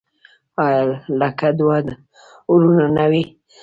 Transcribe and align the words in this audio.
آیا 0.63 0.81
لکه 1.19 1.49
دوه 1.59 1.77
ورونه 2.51 2.85
نه 2.97 3.05
وي؟ 3.11 3.23